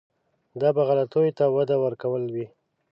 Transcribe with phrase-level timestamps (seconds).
[0.59, 2.45] دا به غلطیو ته وده ورکول وي.